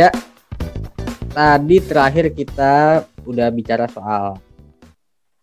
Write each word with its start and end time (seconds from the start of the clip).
Iya. 0.00 0.16
Tadi 1.36 1.76
terakhir 1.84 2.32
kita 2.32 3.04
udah 3.28 3.52
bicara 3.52 3.84
soal 3.84 4.40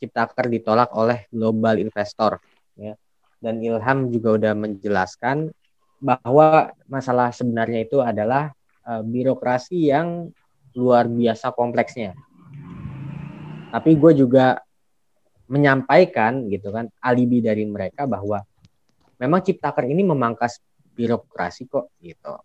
Ciptaker 0.01 0.49
ditolak 0.49 0.89
oleh 0.97 1.29
global 1.29 1.77
investor 1.77 2.41
ya. 2.73 2.97
Dan 3.37 3.61
Ilham 3.61 4.09
juga 4.09 4.33
udah 4.33 4.53
menjelaskan 4.57 5.53
bahwa 6.01 6.73
masalah 6.89 7.29
sebenarnya 7.29 7.85
itu 7.85 8.01
adalah 8.01 8.49
uh, 8.81 9.05
birokrasi 9.05 9.93
yang 9.93 10.33
luar 10.73 11.05
biasa 11.05 11.53
kompleksnya. 11.53 12.17
Tapi 13.69 13.93
gue 13.93 14.25
juga 14.25 14.57
menyampaikan 15.53 16.49
gitu 16.49 16.73
kan 16.73 16.89
alibi 17.05 17.45
dari 17.45 17.61
mereka 17.61 18.09
bahwa 18.09 18.41
memang 19.21 19.45
Ciptaker 19.45 19.85
ini 19.85 20.01
memangkas 20.01 20.57
birokrasi 20.97 21.69
kok 21.69 21.93
gitu. 22.01 22.41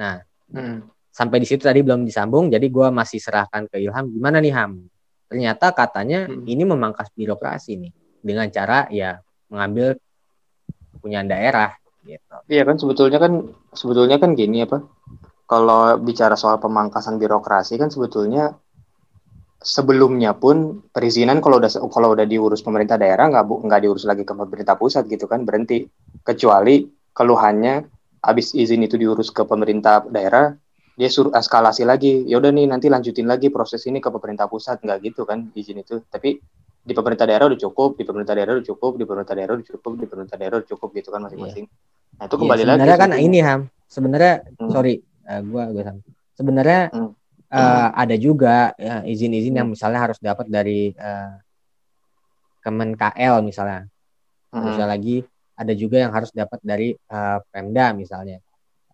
Nah, 0.00 0.16
hmm. 0.48 1.01
Sampai 1.12 1.44
di 1.44 1.46
situ 1.46 1.62
tadi 1.68 1.84
belum 1.84 2.08
disambung, 2.08 2.48
jadi 2.48 2.64
gue 2.64 2.88
masih 2.88 3.20
serahkan 3.20 3.68
ke 3.68 3.76
Ilham. 3.76 4.08
Gimana 4.08 4.40
nih 4.40 4.52
Ham? 4.56 4.80
Ternyata 5.28 5.76
katanya 5.76 6.26
hmm. 6.26 6.48
ini 6.48 6.64
memangkas 6.64 7.12
birokrasi 7.12 7.76
nih 7.76 7.92
dengan 8.24 8.48
cara 8.48 8.88
ya 8.88 9.20
mengambil 9.52 9.96
punya 11.00 11.20
daerah 11.24 11.76
gitu. 12.04 12.36
Iya 12.48 12.62
kan 12.64 12.76
sebetulnya 12.80 13.18
kan 13.20 13.32
sebetulnya 13.76 14.16
kan 14.16 14.32
gini 14.32 14.64
apa? 14.64 14.84
Kalau 15.44 16.00
bicara 16.00 16.32
soal 16.32 16.56
pemangkasan 16.56 17.20
birokrasi 17.20 17.76
kan 17.76 17.92
sebetulnya 17.92 18.56
sebelumnya 19.62 20.34
pun 20.34 20.82
perizinan 20.90 21.38
kalau 21.38 21.62
udah 21.62 21.70
kalau 21.88 22.12
udah 22.18 22.26
diurus 22.26 22.60
pemerintah 22.66 22.98
daerah 22.98 23.30
nggak 23.30 23.46
nggak 23.46 23.80
diurus 23.84 24.04
lagi 24.04 24.26
ke 24.26 24.34
pemerintah 24.34 24.74
pusat 24.74 25.06
gitu 25.06 25.30
kan 25.30 25.46
berhenti 25.46 25.86
kecuali 26.26 26.82
keluhannya 27.14 27.86
habis 28.22 28.54
izin 28.58 28.82
itu 28.82 28.98
diurus 28.98 29.30
ke 29.30 29.46
pemerintah 29.46 30.02
daerah 30.10 30.50
dia 30.92 31.08
suruh 31.08 31.32
eskalasi 31.32 31.88
lagi. 31.88 32.24
Ya 32.28 32.36
udah 32.36 32.52
nih 32.52 32.68
nanti 32.68 32.92
lanjutin 32.92 33.24
lagi 33.24 33.48
proses 33.48 33.84
ini 33.88 33.98
ke 33.98 34.12
pemerintah 34.12 34.46
pusat. 34.48 34.84
Nggak 34.84 34.98
gitu 35.12 35.22
kan 35.24 35.48
izin 35.56 35.80
itu. 35.80 36.04
Tapi 36.04 36.36
di 36.82 36.92
pemerintah 36.92 37.24
daerah 37.24 37.46
udah 37.46 37.60
cukup 37.60 37.94
di 37.94 38.04
pemerintah 38.04 38.34
daerah 38.34 38.58
udah 38.58 38.66
cukup 38.66 38.92
di 38.98 39.04
pemerintah 39.06 39.34
daerah 39.38 39.54
udah 39.54 39.66
cukup 39.70 39.92
di 39.94 40.06
pemerintah 40.10 40.36
daerah 40.36 40.56
udah 40.60 40.68
cukup 40.68 40.88
gitu 40.98 41.08
kan 41.14 41.20
masing-masing. 41.22 41.66
Yeah. 41.70 42.18
nah 42.18 42.24
itu 42.28 42.34
iya, 42.34 42.40
kembali 42.42 42.60
yeah, 42.60 42.68
lagi 42.68 42.76
sebenarnya 42.76 42.98
kan 42.98 43.10
ini 43.16 43.38
ham. 43.40 43.60
Sebenarnya 43.86 44.34
hmm. 44.58 44.70
sorry. 44.74 44.94
Uh, 45.22 45.40
gua 45.46 45.64
gua 45.70 45.94
sebenarnya 46.34 46.80
hmm. 46.90 47.10
uh, 47.54 47.88
ada 47.94 48.16
juga 48.18 48.74
ya, 48.74 49.06
izin-izin 49.06 49.54
ya, 49.54 49.62
yang 49.62 49.68
misalnya 49.70 50.00
harus 50.10 50.18
dapat 50.18 50.50
dari 50.50 50.90
uh, 50.98 51.38
Kemen 52.62 52.98
KL 52.98 53.42
misalnya. 53.46 53.86
Hmm. 54.52 54.68
misalnya 54.68 55.00
lagi 55.00 55.24
ada 55.56 55.72
juga 55.72 55.96
yang 55.96 56.12
harus 56.12 56.28
dapat 56.28 56.60
dari 56.60 56.92
uh, 56.92 57.40
Pemda 57.48 57.96
misalnya 57.96 58.36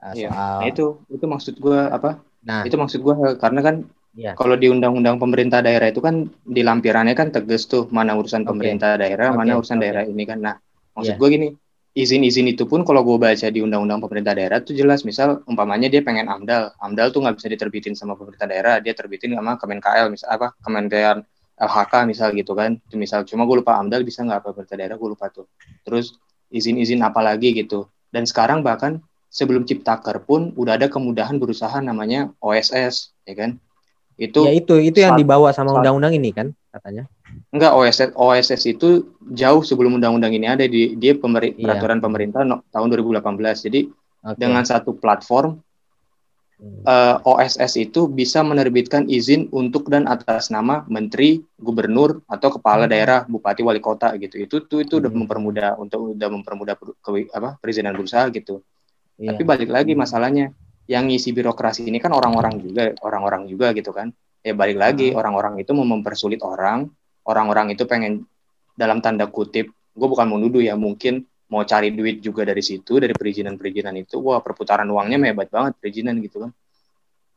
uh, 0.03 0.15
soal 0.15 0.59
nah, 0.63 0.67
itu 0.67 0.87
itu 1.11 1.25
maksud 1.27 1.55
gue 1.59 1.79
apa 1.91 2.23
nah 2.43 2.63
itu 2.65 2.77
maksud 2.79 3.01
gue 3.03 3.15
karena 3.39 3.61
kan 3.63 3.77
Ya. 4.19 4.35
Kalau 4.35 4.59
di 4.59 4.67
undang-undang 4.67 5.23
pemerintah 5.23 5.63
daerah 5.63 5.95
itu 5.95 6.03
kan 6.03 6.27
di 6.43 6.67
lampirannya 6.67 7.15
kan 7.15 7.31
tegas 7.31 7.71
tuh 7.71 7.87
mana 7.95 8.19
urusan 8.19 8.43
okay. 8.43 8.51
pemerintah 8.51 8.99
daerah, 8.99 9.31
okay. 9.31 9.39
mana 9.39 9.63
urusan 9.63 9.79
okay. 9.79 9.85
daerah 9.87 10.03
ini 10.11 10.25
kan. 10.27 10.43
Nah, 10.43 10.59
maksud 10.99 11.15
yeah. 11.15 11.21
gue 11.23 11.29
gini, 11.31 11.49
izin-izin 11.95 12.51
itu 12.51 12.67
pun 12.67 12.83
kalau 12.83 13.07
gue 13.07 13.15
baca 13.15 13.47
di 13.47 13.63
undang-undang 13.63 14.03
pemerintah 14.03 14.35
daerah 14.35 14.59
tuh 14.59 14.75
jelas 14.75 15.07
misal 15.07 15.47
umpamanya 15.47 15.87
dia 15.87 16.03
pengen 16.03 16.27
AMDAL, 16.27 16.75
AMDAL 16.83 17.15
tuh 17.15 17.23
nggak 17.23 17.37
bisa 17.39 17.47
diterbitin 17.47 17.95
sama 17.95 18.19
pemerintah 18.19 18.51
daerah, 18.51 18.83
dia 18.83 18.91
terbitin 18.91 19.39
sama 19.39 19.55
Kemen 19.55 19.79
KL 19.79 20.11
misal 20.11 20.29
apa 20.35 20.51
Kementerian 20.67 21.19
LHK 21.55 21.95
misal 22.11 22.29
gitu 22.35 22.53
kan. 22.59 22.75
Itu 22.91 22.99
misal 22.99 23.23
cuma 23.23 23.47
gue 23.47 23.63
lupa 23.63 23.79
AMDAL 23.79 24.03
bisa 24.03 24.27
nggak 24.27 24.51
pemerintah 24.51 24.77
daerah 24.83 24.97
gue 24.99 25.09
lupa 25.15 25.31
tuh. 25.31 25.47
Terus 25.87 26.19
izin-izin 26.51 27.07
apa 27.07 27.23
lagi 27.23 27.55
gitu. 27.55 27.87
Dan 28.11 28.27
sekarang 28.27 28.67
bahkan 28.67 28.99
sebelum 29.29 29.69
Ciptaker 29.69 30.25
pun 30.25 30.57
udah 30.57 30.81
ada 30.81 30.89
kemudahan 30.89 31.37
berusaha 31.37 31.79
namanya 31.85 32.33
OSS 32.41 33.13
ya 33.29 33.35
kan 33.37 33.51
itu 34.19 34.43
ya 34.43 34.53
itu 34.57 34.75
itu 34.83 34.99
yang 34.99 35.15
dibawa 35.15 35.55
sama 35.55 35.79
undang-undang 35.79 36.17
ini 36.17 36.35
kan 36.35 36.51
katanya 36.75 37.07
enggak 37.55 37.73
OSS 37.77 38.11
OSS 38.19 38.63
itu 38.67 39.15
jauh 39.31 39.63
sebelum 39.63 40.01
undang-undang 40.01 40.35
ini 40.35 40.47
ada 40.51 40.67
di 40.67 40.99
dia 40.99 41.15
pemeri, 41.15 41.55
iya. 41.55 41.71
peraturan 41.71 42.03
pemerintah 42.03 42.43
no, 42.43 42.67
tahun 42.75 42.91
2018 42.99 43.67
jadi 43.71 43.81
okay. 43.87 44.37
dengan 44.37 44.67
satu 44.67 44.99
platform 44.99 45.63
hmm. 46.59 46.83
uh, 46.83 47.17
eh, 47.23 47.31
OSS 47.31 47.73
itu 47.79 48.11
bisa 48.11 48.43
menerbitkan 48.43 49.07
izin 49.07 49.49
untuk 49.55 49.87
dan 49.89 50.11
atas 50.11 50.51
nama 50.51 50.83
menteri, 50.91 51.43
gubernur 51.59 52.21
atau 52.27 52.59
kepala 52.59 52.85
hmm. 52.87 52.93
daerah, 52.93 53.21
bupati, 53.25 53.63
wali 53.63 53.79
kota 53.79 54.15
gitu. 54.19 54.39
Itu 54.39 54.67
tuh 54.67 54.83
itu 54.83 54.99
hmm. 54.99 55.03
udah 55.07 55.13
mempermudah 55.15 55.71
untuk 55.79 56.19
udah 56.19 56.29
mempermudah 56.29 56.75
ke, 56.77 57.31
apa 57.33 57.57
perizinan 57.63 57.95
berusaha 57.95 58.29
gitu. 58.35 58.61
Yeah. 59.19 59.35
Tapi 59.35 59.43
balik 59.43 59.71
lagi 59.75 59.93
hmm. 59.99 60.01
masalahnya 60.01 60.47
yang 60.89 61.11
ngisi 61.11 61.37
birokrasi 61.37 61.85
ini 61.85 62.01
kan 62.01 62.17
orang-orang 62.17 62.65
juga 62.65 62.97
orang-orang 63.05 63.45
juga 63.45 63.77
gitu 63.77 63.93
kan 63.93 64.09
ya 64.41 64.57
balik 64.57 64.81
lagi 64.81 65.13
hmm. 65.13 65.21
orang-orang 65.21 65.61
itu 65.61 65.77
mau 65.77 65.85
mempersulit 65.85 66.41
orang 66.41 66.89
orang-orang 67.29 67.77
itu 67.77 67.85
pengen 67.85 68.25
dalam 68.73 69.05
tanda 69.05 69.29
kutip 69.29 69.69
gue 69.69 70.09
bukan 70.09 70.25
mau 70.25 70.41
nuduh 70.41 70.65
ya 70.65 70.81
mungkin 70.81 71.29
mau 71.53 71.61
cari 71.69 71.93
duit 71.93 72.25
juga 72.25 72.49
dari 72.49 72.65
situ 72.65 72.97
dari 72.97 73.13
perizinan-perizinan 73.13 74.01
itu 74.01 74.17
wah 74.23 74.41
perputaran 74.41 74.89
uangnya 74.89 75.21
hebat 75.29 75.53
banget 75.53 75.77
perizinan 75.77 76.25
gitu 76.25 76.49
kan 76.49 76.51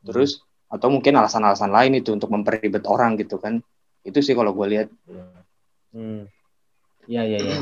terus 0.00 0.40
hmm. 0.40 0.74
atau 0.78 0.88
mungkin 0.88 1.12
alasan-alasan 1.20 1.68
lain 1.68 1.92
itu 2.00 2.16
untuk 2.16 2.32
memperibet 2.32 2.86
orang 2.88 3.20
gitu 3.20 3.36
kan 3.36 3.60
itu 4.06 4.18
sih 4.24 4.32
kalau 4.32 4.56
gue 4.56 4.66
lihat 4.70 4.88
hmm. 5.92 6.24
ya 7.04 7.26
ya 7.28 7.36
ya 7.36 7.58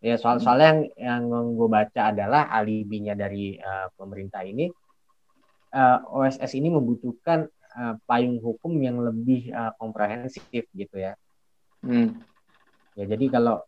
ya 0.00 0.16
soal 0.16 0.40
soalnya 0.40 0.88
yang 0.96 1.28
yang 1.28 1.52
gue 1.52 1.68
baca 1.68 2.08
adalah 2.08 2.48
alibinya 2.48 3.12
dari 3.12 3.60
uh, 3.60 3.92
pemerintah 3.92 4.40
ini 4.40 4.72
uh, 5.76 5.98
eh, 5.98 5.98
OSS 6.08 6.56
ini 6.56 6.72
membutuhkan 6.72 7.44
uh, 7.76 7.94
payung 8.08 8.40
hukum 8.40 8.80
yang 8.80 8.96
lebih 8.98 9.52
uh, 9.52 9.76
komprehensif 9.76 10.42
gitu 10.52 10.96
ya. 10.96 11.14
Hmm. 11.84 12.16
Ya 12.96 13.04
jadi 13.06 13.28
kalau 13.28 13.60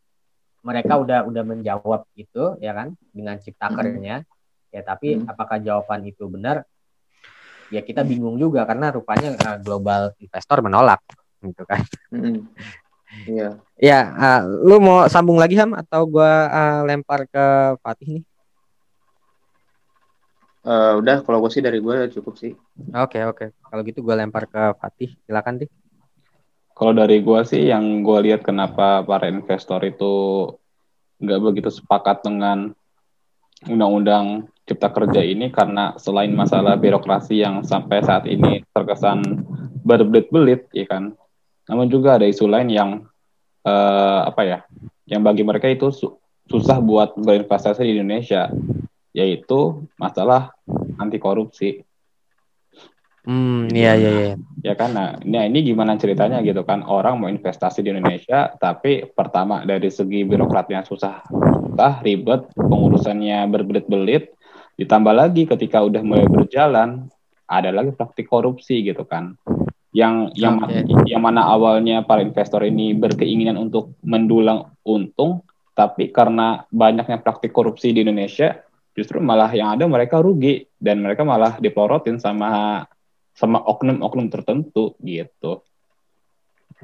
mereka 0.65 0.97
udah 0.97 1.27
udah 1.27 1.45
menjawab 1.45 2.07
itu 2.15 2.57
ya 2.63 2.73
kan 2.73 2.95
dengan 3.11 3.37
ciptakernya 3.43 4.23
hmm. 4.23 4.73
ya 4.73 4.81
tapi 4.87 5.19
hmm. 5.19 5.29
apakah 5.29 5.61
jawaban 5.61 6.09
itu 6.09 6.27
benar? 6.33 6.65
Ya 7.73 7.81
kita 7.81 8.05
bingung 8.05 8.37
juga 8.37 8.69
karena 8.69 8.93
rupanya 8.93 9.37
uh, 9.37 9.59
global 9.61 10.17
investor 10.17 10.65
menolak 10.65 11.01
gitu 11.45 11.63
kan. 11.69 11.85
Hmm. 12.09 12.49
Iya. 13.29 13.51
Ya, 13.77 14.01
uh, 14.15 14.41
lu 14.63 14.79
mau 14.79 15.05
sambung 15.11 15.37
lagi 15.37 15.59
Ham 15.59 15.75
atau 15.75 16.07
gua 16.07 16.49
uh, 16.49 16.81
lempar 16.87 17.29
ke 17.29 17.45
Fatih 17.83 18.21
nih? 18.21 18.25
Uh, 20.63 21.03
udah 21.03 21.27
kalau 21.27 21.43
gue 21.43 21.51
sih 21.51 21.59
dari 21.59 21.83
gue 21.83 22.07
cukup 22.15 22.39
sih. 22.39 22.55
Oke 22.95 23.19
okay, 23.19 23.23
oke. 23.27 23.37
Okay. 23.37 23.49
Kalau 23.67 23.83
gitu 23.83 23.99
gue 23.99 24.15
lempar 24.15 24.47
ke 24.47 24.63
Fatih. 24.79 25.11
Silakan 25.27 25.67
deh. 25.67 25.71
Kalau 26.71 26.95
dari 26.95 27.19
gue 27.19 27.41
sih 27.43 27.67
yang 27.67 28.07
gue 28.07 28.19
lihat 28.31 28.47
kenapa 28.47 29.03
para 29.03 29.27
investor 29.27 29.83
itu 29.83 30.47
nggak 31.19 31.41
begitu 31.43 31.71
sepakat 31.71 32.23
dengan 32.23 32.71
undang-undang 33.67 34.47
cipta 34.67 34.91
kerja 34.91 35.23
ini 35.23 35.51
karena 35.51 35.95
selain 35.99 36.31
masalah 36.31 36.79
birokrasi 36.79 37.43
yang 37.43 37.67
sampai 37.67 38.03
saat 38.03 38.27
ini 38.31 38.63
terkesan 38.71 39.43
berbelit-belit, 39.83 40.71
ya 40.71 40.87
kan. 40.87 41.15
Namun 41.71 41.87
juga 41.91 42.19
ada 42.19 42.27
isu 42.27 42.47
lain 42.51 42.69
yang 42.71 42.91
uh, 43.67 44.21
apa 44.27 44.43
ya, 44.43 44.59
yang 45.07 45.23
bagi 45.23 45.47
mereka 45.47 45.71
itu 45.71 45.91
su 45.95 46.19
susah 46.51 46.83
buat 46.83 47.15
berinvestasi 47.17 47.87
di 47.87 47.97
Indonesia 47.97 48.51
yaitu 49.13 49.85
masalah 50.01 50.51
anti 50.99 51.21
korupsi. 51.21 51.85
Hmm, 53.23 53.71
iya 53.71 53.95
iya 53.95 54.11
iya. 54.11 54.35
Ya 54.67 54.75
kan, 54.75 54.99
nah, 54.99 55.15
nah 55.23 55.47
ini 55.47 55.63
gimana 55.63 55.95
ceritanya 55.95 56.43
gitu 56.43 56.67
kan 56.67 56.83
orang 56.83 57.23
mau 57.23 57.31
investasi 57.31 57.79
di 57.87 57.95
Indonesia, 57.95 58.51
tapi 58.59 59.07
pertama 59.07 59.63
dari 59.63 59.95
segi 59.95 60.27
birokratnya 60.27 60.83
susah, 60.83 61.23
susah 61.31 62.03
ribet, 62.03 62.51
pengurusannya 62.59 63.47
berbelit-belit, 63.47 64.35
ditambah 64.75 65.15
lagi 65.15 65.47
ketika 65.47 65.87
udah 65.87 66.03
mulai 66.03 66.27
berjalan 66.27 67.07
ada 67.47 67.71
lagi 67.71 67.95
praktik 67.95 68.27
korupsi 68.27 68.83
gitu 68.83 69.07
kan. 69.07 69.39
Yang 69.93 70.33
yang 70.41 70.57
okay. 70.65 70.89
yang 71.05 71.21
mana 71.21 71.45
awalnya 71.45 72.01
para 72.01 72.25
investor 72.25 72.65
ini 72.65 72.97
berkeinginan 72.97 73.61
untuk 73.61 73.93
mendulang 74.01 74.73
untung, 74.89 75.45
tapi 75.77 76.09
karena 76.09 76.65
banyaknya 76.73 77.21
praktik 77.21 77.53
korupsi 77.53 77.93
di 77.93 78.01
Indonesia, 78.01 78.57
justru 78.97 79.21
malah 79.21 79.53
yang 79.53 79.77
ada 79.77 79.85
mereka 79.85 80.25
rugi 80.25 80.65
dan 80.81 81.05
mereka 81.05 81.29
malah 81.29 81.61
dipelorotin 81.61 82.17
sama 82.17 82.85
sama 83.33 83.61
oknum-oknum 83.65 84.29
tertentu 84.29 84.97
gitu 85.01 85.65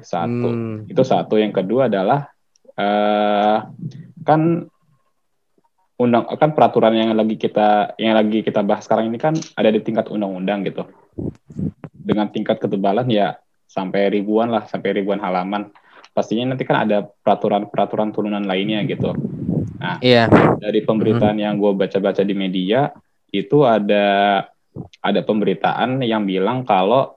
satu 0.01 0.49
hmm. 0.49 0.91
itu 0.91 1.03
satu 1.03 1.35
yang 1.37 1.51
kedua 1.51 1.91
adalah 1.91 2.31
uh, 2.79 3.67
kan 4.23 4.65
undang 5.99 6.23
kan 6.39 6.55
peraturan 6.55 6.95
yang 6.95 7.11
lagi 7.11 7.35
kita 7.35 7.99
yang 7.99 8.15
lagi 8.15 8.39
kita 8.39 8.63
bahas 8.63 8.87
sekarang 8.87 9.11
ini 9.11 9.19
kan 9.19 9.35
ada 9.59 9.69
di 9.69 9.83
tingkat 9.83 10.07
undang-undang 10.07 10.63
gitu 10.63 10.87
dengan 11.93 12.31
tingkat 12.31 12.57
ketebalan 12.57 13.05
ya 13.11 13.35
sampai 13.67 14.07
ribuan 14.09 14.47
lah 14.47 14.63
sampai 14.65 15.03
ribuan 15.03 15.19
halaman 15.19 15.69
pastinya 16.15 16.55
nanti 16.55 16.63
kan 16.63 16.87
ada 16.87 17.03
peraturan-peraturan 17.03 18.15
turunan 18.15 18.41
lainnya 18.47 18.81
gitu 18.87 19.13
Nah, 19.79 19.95
iya. 20.03 20.27
dari 20.59 20.83
pemberitaan 20.83 21.33
mm 21.33 21.39
-hmm. 21.39 21.45
yang 21.47 21.55
gue 21.55 21.71
baca-baca 21.71 22.21
di 22.21 22.35
media 22.35 22.91
itu 23.31 23.63
ada 23.63 24.43
ada 24.99 25.21
pemberitaan 25.23 26.03
yang 26.03 26.27
bilang 26.27 26.67
kalau 26.67 27.15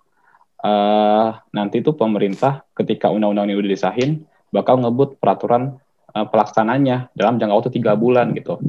uh, 0.62 1.28
nanti 1.50 1.82
tuh 1.82 1.99
pemerintah 1.99 2.62
ketika 2.73 3.11
undang-undang 3.11 3.50
ini 3.50 3.58
udah 3.58 3.70
disahin 3.75 4.11
bakal 4.55 4.78
ngebut 4.78 5.19
peraturan 5.19 5.76
uh, 6.14 6.26
pelaksananya 6.29 7.12
dalam 7.17 7.41
jangka 7.41 7.55
waktu 7.56 7.73
tiga 7.75 7.93
bulan 7.97 8.32
gitu. 8.37 8.61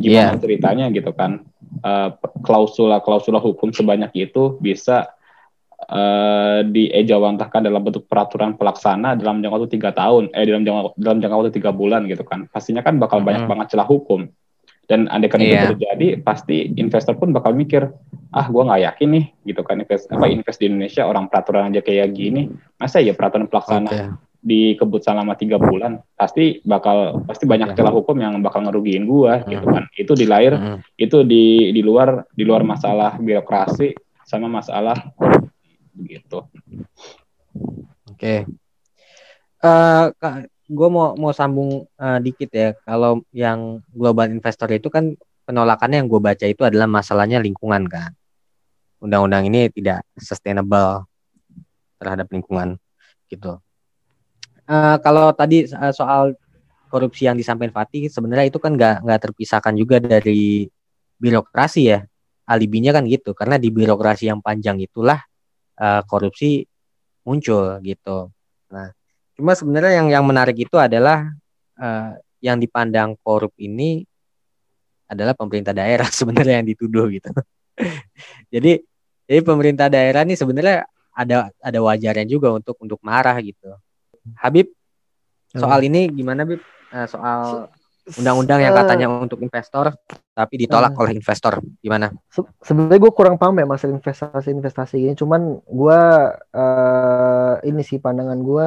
Gimana 0.00 0.34
yeah. 0.34 0.40
ceritanya 0.40 0.86
gitu 0.90 1.10
kan? 1.12 1.44
Uh, 1.84 2.14
klausula-klausula 2.40 3.36
hukum 3.36 3.68
sebanyak 3.74 4.08
itu 4.16 4.56
bisa 4.58 5.12
uh, 5.92 6.64
diejawantahkan 6.64 7.68
dalam 7.68 7.84
bentuk 7.84 8.08
peraturan 8.08 8.56
pelaksana 8.56 9.12
dalam 9.18 9.44
jangka 9.44 9.54
waktu 9.54 9.70
tiga 9.76 9.90
tahun, 9.92 10.32
eh 10.32 10.46
dalam 10.48 10.64
jangka 10.64 10.96
dalam 10.96 11.18
jangka 11.20 11.36
waktu 11.36 11.52
tiga 11.52 11.70
bulan 11.74 12.08
gitu 12.08 12.24
kan. 12.24 12.48
Pastinya 12.48 12.80
kan 12.80 12.96
bakal 12.96 13.20
hmm. 13.20 13.26
banyak 13.28 13.44
banget 13.44 13.66
celah 13.76 13.86
hukum. 13.86 14.30
Dan 14.86 15.10
andai 15.10 15.26
kan 15.26 15.42
yeah. 15.42 15.50
itu 15.50 15.54
iya. 15.58 15.70
terjadi, 15.74 16.06
pasti 16.22 16.70
investor 16.78 17.18
pun 17.18 17.34
bakal 17.34 17.50
mikir, 17.58 17.90
ah 18.30 18.46
gue 18.46 18.62
nggak 18.62 18.82
yakin 18.86 19.08
nih 19.18 19.24
gitu 19.42 19.60
kan 19.66 19.82
invest 19.82 20.06
apa 20.14 20.30
invest 20.30 20.62
di 20.62 20.70
Indonesia 20.70 21.02
orang 21.02 21.26
peraturan 21.26 21.74
aja 21.74 21.82
kayak 21.82 22.14
gini, 22.14 22.46
masa 22.78 23.02
ya 23.02 23.10
peraturan 23.10 23.50
pelaksana 23.50 23.90
okay. 23.90 24.06
Dikebut 24.46 25.02
selama 25.02 25.34
tiga 25.34 25.58
bulan, 25.58 25.98
pasti 26.14 26.62
bakal 26.62 27.26
pasti 27.26 27.50
banyak 27.50 27.74
celah 27.74 27.90
hukum 27.90 28.14
yang 28.22 28.38
bakal 28.38 28.62
ngerugiin 28.62 29.02
gue 29.02 29.32
hmm. 29.42 29.50
gitu 29.50 29.66
kan. 29.66 29.84
Itu 29.98 30.12
di 30.14 30.26
lahir, 30.30 30.54
hmm. 30.54 30.78
itu 30.94 31.26
di 31.26 31.74
di 31.74 31.82
luar 31.82 32.22
di 32.30 32.46
luar 32.46 32.62
masalah 32.62 33.18
birokrasi 33.18 33.90
sama 34.22 34.46
masalah 34.46 34.94
begitu. 35.90 36.46
Oke. 38.06 38.14
Okay. 38.14 38.38
Uh, 39.66 40.14
eh, 40.22 40.46
gue 40.70 40.88
mau 40.90 41.18
mau 41.18 41.34
sambung 41.34 41.86
uh, 41.98 42.18
dikit 42.22 42.50
ya 42.54 42.70
kalau 42.86 43.22
yang 43.34 43.82
global 43.90 44.30
investor 44.30 44.70
itu 44.70 44.86
kan 44.86 45.14
penolakannya 45.46 46.02
yang 46.02 46.08
gue 46.10 46.20
baca 46.22 46.46
itu 46.46 46.62
adalah 46.66 46.90
masalahnya 46.90 47.38
lingkungan 47.38 47.86
kan 47.86 48.10
undang-undang 48.98 49.46
ini 49.46 49.70
tidak 49.70 50.02
sustainable 50.18 51.06
terhadap 52.02 52.26
lingkungan 52.34 52.76
gitu 53.30 53.62
uh, 54.70 54.96
kalau 55.00 55.32
tadi 55.32 55.66
uh, 55.70 55.94
soal 55.94 56.34
korupsi 56.86 57.26
yang 57.26 57.34
disampaikan 57.34 57.74
Fatih 57.74 58.06
sebenarnya 58.06 58.50
itu 58.50 58.58
kan 58.62 58.74
nggak 58.78 59.02
nggak 59.02 59.20
terpisahkan 59.30 59.74
juga 59.74 59.98
dari 59.98 60.70
birokrasi 61.18 61.82
ya 61.90 62.04
alibinya 62.46 62.94
kan 62.94 63.08
gitu 63.10 63.34
karena 63.34 63.58
di 63.58 63.74
birokrasi 63.74 64.30
yang 64.30 64.38
panjang 64.38 64.78
itulah 64.78 65.18
uh, 65.82 66.02
korupsi 66.06 66.62
muncul 67.26 67.82
gitu 67.82 68.30
nah 68.70 68.94
Cuma 69.36 69.52
sebenarnya 69.52 70.00
yang 70.00 70.08
yang 70.08 70.24
menarik 70.24 70.56
itu 70.56 70.80
adalah 70.80 71.28
uh, 71.76 72.16
yang 72.40 72.56
dipandang 72.56 73.20
korup 73.20 73.52
ini 73.60 74.08
adalah 75.06 75.36
pemerintah 75.36 75.76
daerah 75.76 76.08
sebenarnya 76.18 76.64
yang 76.64 76.66
dituduh 76.72 77.06
gitu. 77.12 77.28
jadi 78.52 78.80
jadi 79.28 79.40
pemerintah 79.44 79.92
daerah 79.92 80.24
ini 80.24 80.34
sebenarnya 80.34 80.88
ada 81.12 81.52
ada 81.60 81.78
wajarnya 81.84 82.24
juga 82.24 82.48
untuk 82.56 82.80
untuk 82.80 82.98
marah 83.04 83.36
gitu. 83.44 83.76
Habib 84.34 84.72
soal 85.54 85.80
ini 85.86 86.10
gimana 86.10 86.42
Bib? 86.42 86.60
Uh, 86.90 87.06
soal 87.06 87.70
undang-undang 88.06 88.62
yang 88.62 88.70
katanya 88.70 89.10
untuk 89.10 89.42
investor 89.42 89.90
tapi 90.30 90.54
ditolak 90.62 90.94
uh, 90.94 91.02
oleh 91.02 91.18
investor 91.18 91.58
gimana? 91.82 92.14
Se 92.30 92.42
Sebenarnya 92.62 93.02
gue 93.02 93.12
kurang 93.14 93.38
paham 93.38 93.58
ya 93.58 93.66
masalah 93.66 93.98
investasi-investasi 93.98 94.96
ini. 95.02 95.14
Cuman 95.18 95.58
gue 95.62 96.00
uh, 96.54 97.54
ini 97.66 97.82
sih 97.82 97.98
pandangan 97.98 98.38
gue 98.42 98.66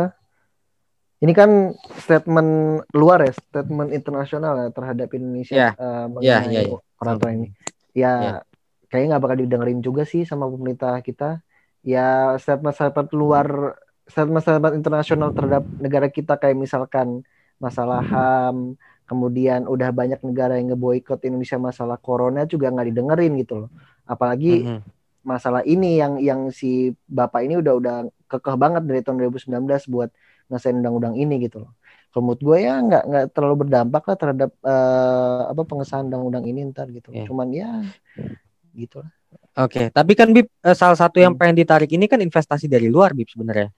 ini 1.19 1.35
kan 1.35 1.75
statement 1.99 2.83
luar 2.95 3.27
ya, 3.27 3.35
statement 3.35 3.91
internasional 3.91 4.55
ya 4.55 4.67
terhadap 4.71 5.11
Indonesia 5.11 5.55
yeah. 5.55 5.73
uh, 5.75 6.07
mengenai 6.07 6.23
yeah, 6.23 6.41
yeah, 6.47 6.63
yeah. 6.71 6.79
peraturan 6.95 7.33
ini. 7.43 7.49
Ya, 7.91 8.13
yeah. 8.23 8.39
kayaknya 8.87 9.07
nggak 9.15 9.23
bakal 9.27 9.37
didengerin 9.43 9.79
juga 9.83 10.07
sih 10.07 10.23
sama 10.23 10.47
pemerintah 10.47 10.95
kita. 11.03 11.43
Ya, 11.83 12.39
statement-statement 12.39 13.11
luar, 13.11 13.75
statement-statement 14.09 14.75
internasional 14.75 15.29
terhadap 15.31 15.63
negara 15.77 16.09
kita 16.09 16.35
kayak 16.35 16.57
misalkan 16.57 17.21
masalah 17.61 18.01
HAM, 18.01 18.75
kemudian 19.05 19.69
udah 19.69 19.93
banyak 19.93 20.21
negara 20.25 20.57
yang 20.57 20.73
ngeboikot 20.73 21.21
Indonesia 21.25 21.61
masalah 21.61 21.97
corona 22.01 22.45
juga 22.49 22.73
nggak 22.73 22.87
didengerin 22.89 23.33
gitu 23.41 23.65
loh. 23.65 23.69
Apalagi 24.09 24.65
mm 24.65 24.67
-hmm. 24.67 24.79
masalah 25.21 25.61
ini 25.63 26.01
yang 26.01 26.17
yang 26.17 26.49
si 26.49 26.93
bapak 27.05 27.45
ini 27.45 27.61
udah 27.61 27.73
udah 27.77 27.95
kekeh 28.29 28.55
banget 28.57 28.83
dari 28.85 29.01
tahun 29.05 29.29
2019 29.29 29.65
buat 29.93 30.09
ngasain 30.49 30.77
undang-undang 30.77 31.15
ini 31.17 31.45
gitu 31.45 31.65
loh. 31.65 31.71
Kalau 32.09 32.25
menurut 32.25 32.41
gue 32.41 32.57
ya 32.65 32.81
nggak 32.81 33.03
nggak 33.05 33.25
terlalu 33.37 33.55
berdampak 33.65 34.03
lah 34.09 34.17
terhadap 34.17 34.51
uh, 34.65 35.53
apa 35.53 35.61
pengesahan 35.61 36.09
undang-undang 36.09 36.45
ini 36.49 36.59
ntar 36.73 36.89
gitu. 36.89 37.13
Yeah. 37.13 37.29
Cuman 37.29 37.53
ya 37.53 37.85
gitu 38.73 39.05
lah. 39.05 39.11
Oke, 39.59 39.75
okay. 39.75 39.85
tapi 39.93 40.17
kan 40.17 40.33
Bib 40.33 40.49
eh, 40.49 40.73
salah 40.77 40.97
satu 40.97 41.21
yang 41.21 41.35
hmm. 41.35 41.41
pengen 41.41 41.57
ditarik 41.61 41.91
ini 41.93 42.09
kan 42.09 42.17
investasi 42.17 42.65
dari 42.65 42.89
luar 42.89 43.13
Bib 43.13 43.29
sebenarnya. 43.29 43.69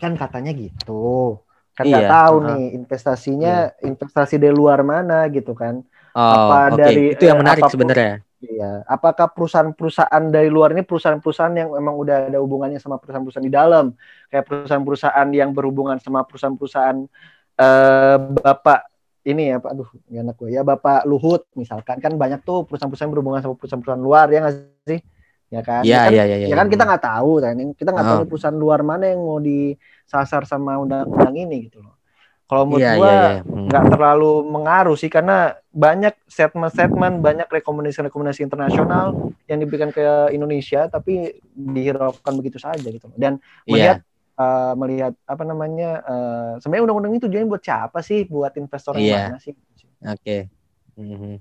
Kan 0.00 0.16
katanya 0.16 0.56
gitu. 0.56 1.38
Kan 1.76 1.84
nggak 1.86 2.08
iya. 2.08 2.10
tahu 2.10 2.34
uh 2.34 2.42
-huh. 2.42 2.48
nih 2.56 2.64
investasinya 2.74 3.54
yeah. 3.70 3.86
investasi 3.86 4.40
dari 4.40 4.54
luar 4.56 4.80
mana 4.80 5.28
gitu 5.28 5.52
kan. 5.52 5.84
Oh, 6.10 6.50
apa 6.50 6.74
okay. 6.74 6.78
dari 6.80 7.02
itu 7.14 7.22
yang 7.28 7.38
menarik 7.38 7.62
sebenarnya. 7.70 8.24
Iya, 8.40 8.88
apakah 8.88 9.28
perusahaan-perusahaan 9.36 10.32
dari 10.32 10.48
luar 10.48 10.72
ini 10.72 10.80
perusahaan-perusahaan 10.80 11.52
yang 11.52 11.76
memang 11.76 11.92
udah 11.92 12.32
ada 12.32 12.40
hubungannya 12.40 12.80
sama 12.80 12.96
perusahaan-perusahaan 12.96 13.44
di 13.44 13.52
dalam, 13.52 13.92
kayak 14.32 14.48
perusahaan-perusahaan 14.48 15.28
yang 15.36 15.52
berhubungan 15.52 16.00
sama 16.00 16.24
perusahaan-perusahaan 16.24 17.04
uh, 17.60 18.16
bapak 18.40 18.88
ini 19.28 19.52
ya, 19.52 19.60
Pak, 19.60 19.70
aduh, 19.76 19.90
ya 20.08 20.24
anak 20.24 20.40
gue 20.40 20.48
ya 20.56 20.64
Bapak 20.64 21.04
Luhut 21.04 21.44
misalkan 21.52 22.00
kan 22.00 22.16
banyak 22.16 22.40
tuh 22.40 22.64
perusahaan-perusahaan 22.64 23.12
berhubungan 23.12 23.44
sama 23.44 23.54
perusahaan-perusahaan 23.60 24.00
luar 24.00 24.32
ya 24.32 24.38
nggak 24.40 24.56
sih? 24.88 25.00
Ya 25.50 25.60
kan? 25.66 25.82
Iya, 25.82 25.90
ya 25.90 26.00
kan, 26.06 26.10
iya, 26.14 26.24
iya. 26.30 26.46
Ya 26.46 26.56
kan 26.56 26.68
kita 26.70 26.82
nggak 26.86 27.02
tahu 27.02 27.42
kan, 27.42 27.54
kita 27.74 27.90
nggak 27.90 28.06
oh. 28.06 28.10
tahu 28.14 28.22
perusahaan 28.30 28.54
luar 28.54 28.86
mana 28.86 29.10
yang 29.10 29.18
mau 29.18 29.42
disasar 29.42 30.46
sama 30.46 30.78
undang-undang 30.78 31.34
ini 31.34 31.66
gitu 31.66 31.82
loh. 31.82 31.98
Kalau 32.50 32.66
menurut 32.66 32.82
yeah, 32.82 32.98
gua 32.98 33.06
yeah, 33.06 33.22
yeah. 33.22 33.62
nggak 33.70 33.84
hmm. 33.86 33.92
terlalu 33.94 34.32
mengaruh 34.42 34.96
sih 34.98 35.06
karena 35.06 35.54
banyak 35.70 36.18
statement-statement, 36.26 37.22
banyak 37.22 37.46
rekomendasi-rekomendasi 37.46 38.42
internasional 38.42 39.30
yang 39.46 39.62
diberikan 39.62 39.94
ke 39.94 40.34
Indonesia 40.34 40.90
tapi 40.90 41.30
dihiraukan 41.54 42.34
begitu 42.34 42.58
saja 42.58 42.82
gitu. 42.82 43.06
Dan 43.14 43.38
iya. 43.38 43.70
melihat 43.70 43.98
yeah. 44.02 44.42
uh, 44.42 44.72
melihat 44.74 45.12
apa 45.30 45.42
namanya 45.46 45.90
uh, 46.02 46.52
sebenarnya 46.58 46.90
undang-undang 46.90 47.14
itu 47.14 47.30
tujuannya 47.30 47.50
buat 47.50 47.62
siapa 47.62 48.02
sih? 48.02 48.26
Buat 48.26 48.58
investor 48.58 48.98
yang 48.98 49.06
yeah. 49.06 49.26
mana 49.30 49.38
sih? 49.38 49.54
Oke. 50.02 50.18
Okay. 50.18 50.40
Mm 50.98 51.18
-hmm. 51.18 51.34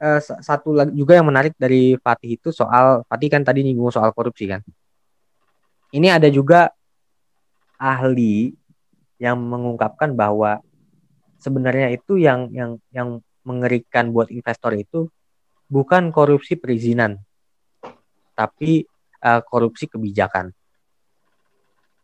Uh, 0.00 0.20
satu 0.22 0.74
lagi 0.74 0.94
juga 0.94 1.18
yang 1.18 1.26
menarik 1.28 1.54
dari 1.58 1.98
Fatih 1.98 2.38
itu 2.38 2.48
soal 2.54 3.02
Fatih 3.06 3.28
kan 3.30 3.42
tadi 3.42 3.62
nyinggung 3.66 3.92
soal 3.92 4.10
korupsi 4.14 4.48
kan. 4.50 4.62
Ini 5.92 6.20
ada 6.20 6.28
juga 6.28 6.72
ahli 7.78 8.52
yang 9.18 9.38
mengungkapkan 9.38 10.14
bahwa 10.14 10.62
sebenarnya 11.38 11.94
itu 11.94 12.18
yang 12.18 12.50
yang 12.50 12.78
yang 12.90 13.22
mengerikan 13.46 14.10
buat 14.10 14.28
investor 14.28 14.74
itu 14.74 15.08
bukan 15.70 16.10
korupsi 16.10 16.58
perizinan 16.58 17.22
tapi 18.34 18.86
uh, 19.22 19.40
korupsi 19.46 19.86
kebijakan 19.86 20.50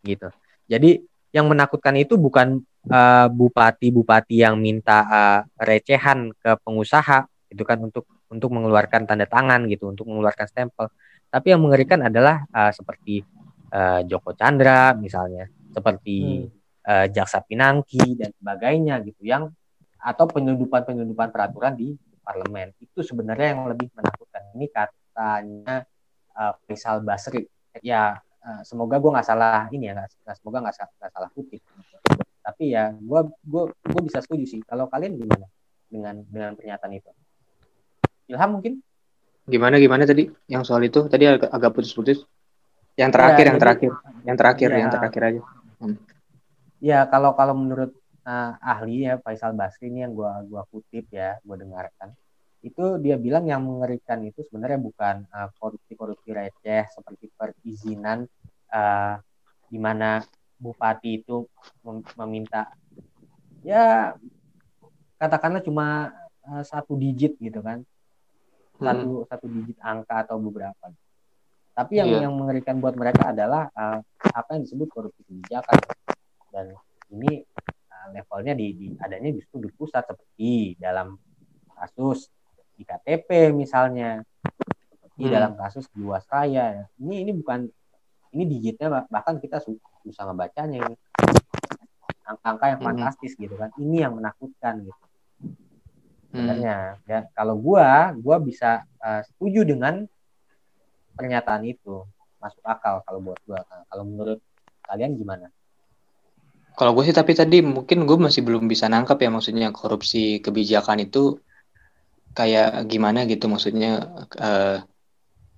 gitu 0.07 0.31
jadi 0.71 1.03
yang 1.35 1.51
menakutkan 1.51 1.99
itu 1.99 2.15
bukan 2.15 2.63
uh, 2.87 3.27
bupati-bupati 3.27 4.47
yang 4.47 4.55
minta 4.55 5.03
uh, 5.03 5.41
recehan 5.59 6.31
ke 6.39 6.55
pengusaha 6.63 7.27
itu 7.55 7.63
kan 7.63 7.79
untuk 7.79 8.05
untuk 8.29 8.51
mengeluarkan 8.51 9.07
tanda 9.07 9.31
tangan 9.31 9.71
gitu 9.71 9.95
untuk 9.95 10.11
mengeluarkan 10.11 10.51
stempel. 10.51 10.91
Tapi 11.31 11.55
yang 11.55 11.63
mengerikan 11.63 12.03
adalah 12.03 12.43
uh, 12.51 12.75
seperti 12.75 13.23
uh, 13.71 14.03
Joko 14.03 14.35
Chandra 14.35 14.93
misalnya 14.99 15.47
seperti 15.71 16.47
hmm. 16.47 16.47
uh, 16.87 17.07
jaksa 17.11 17.43
pinangki 17.47 18.19
dan 18.19 18.35
sebagainya 18.35 18.99
gitu 19.07 19.23
yang 19.23 19.51
atau 19.99 20.29
penyelundupan-penyelundupan 20.29 21.33
peraturan 21.33 21.75
di 21.79 21.97
parlemen. 22.21 22.75
Itu 22.77 23.01
sebenarnya 23.01 23.57
yang 23.57 23.71
lebih 23.71 23.89
menakutkan. 23.95 24.53
Ini 24.59 24.67
katanya 24.69 25.87
uh, 26.37 26.53
Faisal 26.67 27.01
Basri. 27.01 27.47
Ya 27.83 28.21
uh, 28.45 28.63
semoga 28.63 29.01
gue 29.01 29.11
nggak 29.11 29.27
salah 29.27 29.67
ini 29.73 29.91
ya 29.91 30.07
gak, 30.23 30.39
semoga 30.39 30.63
nggak 30.69 30.77
salah, 30.77 31.11
salah 31.11 31.31
kutip. 31.33 31.63
Tapi 32.45 32.77
ya 32.77 32.93
gue 32.93 33.21
gue 33.43 33.63
gue 33.73 34.03
bisa 34.05 34.21
setuju 34.21 34.45
sih. 34.45 34.61
Kalau 34.63 34.87
kalian 34.87 35.17
gimana 35.17 35.47
dengan 35.89 36.15
dengan 36.27 36.53
pernyataan 36.59 36.93
itu 36.95 37.11
Ilham 38.31 38.51
mungkin? 38.59 38.81
Gimana 39.45 39.77
gimana 39.77 40.09
tadi? 40.09 40.29
Yang 40.49 40.63
soal 40.73 40.89
itu? 40.89 41.05
Tadi 41.05 41.25
agak, 41.29 41.51
agak 41.53 41.71
putus-putus. 41.77 42.25
Yang 42.97 43.11
terakhir 43.13 43.45
ya, 43.45 43.49
yang 43.51 43.61
terakhir. 43.61 43.91
Yang 44.25 44.37
terakhir 44.41 44.69
ya, 44.71 44.79
yang 44.79 44.93
terakhir 44.93 45.23
aja. 45.23 45.41
Hmm. 45.83 45.97
Ya 46.81 46.99
kalau 47.09 47.37
kalau 47.37 47.55
menurut 47.57 47.93
uh, 48.25 48.53
ahli 48.61 49.09
ya 49.09 49.21
Faisal 49.21 49.53
Basri 49.53 49.93
ini 49.93 50.05
yang 50.05 50.17
gua 50.17 50.41
gua 50.47 50.65
kutip 50.71 51.11
ya 51.13 51.37
gua 51.45 51.61
dengarkan. 51.61 52.17
Itu 52.65 52.97
dia 52.97 53.21
bilang 53.21 53.45
yang 53.45 53.61
mengerikan 53.61 54.25
itu 54.25 54.41
sebenarnya 54.49 54.81
bukan 54.81 55.29
uh, 55.29 55.53
korupsi-korupsi 55.61 56.33
receh 56.33 56.89
seperti 56.89 57.29
perizinan 57.37 58.25
uh, 58.73 59.21
di 59.69 59.77
mana 59.77 60.23
bupati 60.57 61.21
itu 61.21 61.45
mem 61.83 62.01
meminta 62.17 62.71
ya 63.67 64.15
katakanlah 65.19 65.61
cuma 65.61 66.15
uh, 66.47 66.63
satu 66.65 66.95
digit 66.97 67.37
gitu 67.43 67.59
kan 67.61 67.83
satu 68.79 69.27
satu 69.31 69.47
digit 69.51 69.79
angka 69.83 70.27
atau 70.27 70.37
beberapa. 70.43 70.91
Tapi 71.75 71.93
yang 71.99 72.09
yeah. 72.11 72.23
yang 72.27 72.35
mengerikan 72.39 72.79
buat 72.79 72.95
mereka 72.95 73.35
adalah 73.35 73.67
uh, 73.75 73.99
apa 74.23 74.59
yang 74.59 74.63
disebut 74.63 74.89
korupsi 74.91 75.27
kebijakan 75.27 75.79
dan 76.55 76.71
ini 77.11 77.43
uh, 77.91 78.07
levelnya 78.15 78.55
di, 78.55 78.67
di 78.79 78.87
adanya 79.03 79.35
justru 79.35 79.67
di 79.67 79.71
pusat 79.75 80.07
seperti 80.07 80.79
dalam 80.79 81.19
kasus 81.75 82.31
di 82.79 82.87
KTP 82.87 83.51
misalnya 83.51 84.23
seperti 84.87 85.23
hmm. 85.27 85.35
dalam 85.35 85.53
kasus 85.59 85.87
Jiwasraya. 85.95 86.87
Ini 86.99 87.27
ini 87.27 87.33
bukan 87.35 87.67
ini 88.35 88.45
digitnya 88.51 89.07
bahkan 89.11 89.39
kita 89.39 89.63
susah 90.03 90.31
ngebacanya 90.31 90.79
ini 90.79 90.95
angka-angka 92.25 92.67
yang 92.71 92.81
hmm. 92.83 92.89
fantastis 92.91 93.33
gitu 93.35 93.55
kan. 93.55 93.71
Ini 93.79 94.07
yang 94.09 94.15
menakutkan 94.19 94.83
gitu. 94.83 95.04
Sebenarnya. 96.35 96.99
Hmm. 96.99 97.07
ya 97.07 97.19
kalau 97.31 97.55
gua 97.55 98.11
gua 98.19 98.43
bisa 98.43 98.83
uh, 98.99 99.23
setuju 99.23 99.63
dengan 99.63 100.03
pernyataan 101.15 101.63
itu. 101.63 102.03
Masuk 102.43 102.61
akal 102.67 103.01
kalau 103.07 103.23
buat 103.23 103.41
gue 103.47 103.57
nah, 103.57 103.87
kalau 103.89 104.05
menurut 104.05 104.43
kalian 104.85 105.17
gimana? 105.17 105.49
Kalau 106.75 106.93
gue 106.93 107.07
sih 107.07 107.15
tapi 107.15 107.33
tadi 107.33 107.63
mungkin 107.63 108.05
gue 108.05 108.19
masih 108.19 108.45
belum 108.45 108.67
bisa 108.69 108.91
nangkap 108.91 109.17
ya 109.23 109.31
maksudnya 109.31 109.71
korupsi 109.71 110.43
kebijakan 110.45 111.07
itu 111.07 111.39
kayak 112.35 112.85
gimana 112.91 113.25
gitu 113.31 113.47
maksudnya 113.47 114.11
uh, 114.43 114.83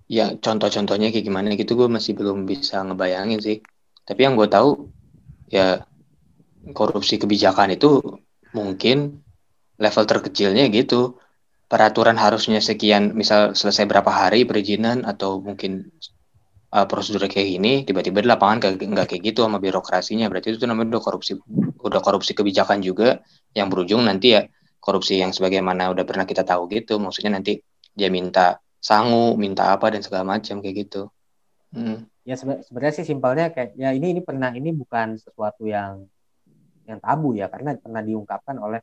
ya 0.07 0.39
contoh-contohnya 0.39 1.11
kayak 1.11 1.27
gimana 1.27 1.59
gitu 1.59 1.75
gue 1.75 1.89
masih 1.91 2.15
belum 2.15 2.47
bisa 2.47 2.87
ngebayangin 2.87 3.41
sih. 3.43 3.59
Tapi 4.07 4.21
yang 4.23 4.39
gue 4.39 4.47
tahu 4.47 4.87
ya 5.51 5.83
korupsi 6.71 7.19
kebijakan 7.19 7.75
itu 7.75 7.99
mungkin 8.55 9.26
level 9.77 10.05
terkecilnya 10.05 10.69
gitu. 10.73 11.21
Peraturan 11.67 12.15
harusnya 12.15 12.63
sekian 12.63 13.11
misal 13.19 13.59
selesai 13.59 13.91
berapa 13.91 14.07
hari 14.07 14.47
perizinan 14.47 15.03
atau 15.03 15.43
mungkin 15.43 15.91
uh, 16.71 16.87
prosedur 16.87 17.27
kayak 17.27 17.59
gini 17.59 17.73
tiba-tiba 17.83 18.23
di 18.23 18.29
lapangan 18.31 18.79
nggak 18.79 19.07
kayak 19.11 19.23
gitu 19.35 19.43
sama 19.43 19.59
birokrasinya. 19.59 20.31
Berarti 20.31 20.55
itu 20.55 20.67
namanya 20.67 20.97
udah 20.97 21.03
korupsi 21.03 21.33
udah 21.83 22.01
korupsi 22.03 22.39
kebijakan 22.39 22.83
juga 22.87 23.19
yang 23.51 23.67
berujung 23.67 24.07
nanti 24.07 24.39
ya 24.39 24.47
korupsi 24.79 25.19
yang 25.19 25.35
sebagaimana 25.35 25.91
udah 25.91 26.05
pernah 26.07 26.23
kita 26.23 26.47
tahu 26.47 26.71
gitu. 26.71 27.03
Maksudnya 27.03 27.43
nanti 27.43 27.59
dia 27.91 28.15
minta 28.15 28.63
sangu 28.79 29.35
minta 29.35 29.75
apa 29.75 29.91
dan 29.91 30.07
segala 30.07 30.39
macam 30.39 30.63
kayak 30.63 30.87
gitu. 30.87 31.11
Hmm. 31.75 32.07
ya 32.23 32.39
sebenarnya 32.39 32.95
sih 33.03 33.07
simpelnya 33.07 33.51
kayak 33.51 33.75
ya 33.75 33.91
ini 33.91 34.17
ini 34.17 34.21
pernah 34.23 34.55
ini 34.55 34.71
bukan 34.71 35.19
sesuatu 35.19 35.67
yang 35.67 36.07
yang 36.87 37.03
tabu 37.03 37.35
ya 37.35 37.51
karena 37.51 37.75
pernah 37.75 38.01
diungkapkan 38.01 38.57
oleh 38.63 38.81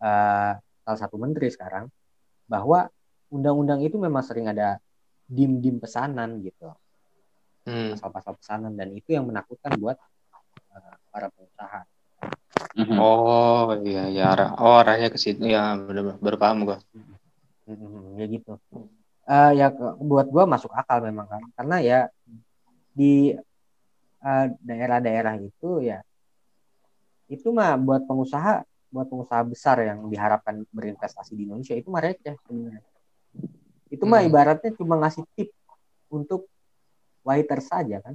uh, 0.00 0.52
salah 0.58 0.98
satu 1.00 1.16
menteri 1.16 1.48
sekarang 1.50 1.88
bahwa 2.48 2.88
undang-undang 3.32 3.82
itu 3.82 3.98
memang 3.98 4.22
sering 4.22 4.50
ada 4.50 4.78
dim-dim 5.26 5.80
pesanan 5.80 6.40
gitu. 6.44 6.70
Hmm. 7.64 7.96
pasal-pasal 7.96 8.36
pesanan 8.36 8.76
dan 8.76 8.92
itu 8.92 9.16
yang 9.16 9.24
menakutkan 9.24 9.72
buat 9.80 9.96
uh, 10.76 10.94
para 11.08 11.32
pengusaha. 11.32 11.88
Mm-hmm. 12.74 12.98
oh 12.98 13.70
iya 13.86 14.04
ya 14.10 14.24
arah 14.34 14.50
oh 14.60 14.76
arahnya 14.84 15.08
ke 15.08 15.16
situ. 15.16 15.48
Ya 15.48 15.72
benar 15.80 16.20
berpaham 16.20 16.68
gua. 16.68 16.78
Hmm, 17.64 18.20
ya 18.20 18.24
gitu. 18.28 18.60
Uh, 19.24 19.52
ya 19.56 19.72
buat 19.96 20.28
gua 20.28 20.44
masuk 20.44 20.76
akal 20.76 21.00
memang 21.00 21.24
kan. 21.24 21.42
Karena 21.56 21.76
ya 21.80 22.00
di 22.92 23.32
uh, 24.20 24.46
daerah-daerah 24.60 25.40
itu 25.40 25.80
ya 25.80 26.04
itu 27.32 27.48
mah 27.48 27.80
buat 27.80 28.04
pengusaha 28.04 28.62
buat 28.94 29.10
pengusaha 29.10 29.42
besar 29.42 29.82
yang 29.82 30.06
diharapkan 30.06 30.62
berinvestasi 30.70 31.34
di 31.34 31.50
Indonesia 31.50 31.74
itu 31.74 31.90
mah 31.90 31.98
receh 31.98 32.38
sebenarnya. 32.46 32.82
Itu 33.90 34.06
mah 34.06 34.22
hmm. 34.22 34.28
ibaratnya 34.30 34.70
cuma 34.78 34.94
ngasih 35.02 35.26
tip 35.34 35.50
untuk 36.06 36.46
waiter 37.26 37.58
saja 37.58 37.98
kan 37.98 38.14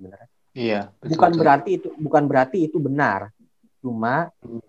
sebenarnya. 0.00 0.30
Iya. 0.56 0.80
Betul, 0.96 1.12
bukan 1.12 1.30
betul. 1.30 1.40
berarti 1.44 1.70
itu 1.76 1.88
bukan 2.00 2.24
berarti 2.24 2.58
itu 2.64 2.78
benar. 2.80 3.20
Cuma 3.84 4.32
hmm. 4.40 4.64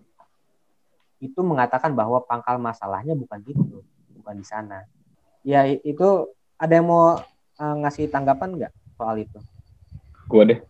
itu 1.24 1.40
mengatakan 1.40 1.96
bahwa 1.96 2.20
pangkal 2.20 2.60
masalahnya 2.60 3.16
bukan 3.16 3.40
itu, 3.48 3.80
bukan 4.20 4.34
di 4.36 4.44
sana. 4.44 4.84
Ya 5.40 5.64
itu 5.64 6.28
ada 6.60 6.72
yang 6.76 6.84
mau 6.84 7.16
uh, 7.56 7.76
ngasih 7.80 8.12
tanggapan 8.12 8.60
nggak 8.60 8.72
soal 9.00 9.16
itu? 9.16 9.40
Gua 10.28 10.44
deh. 10.44 10.60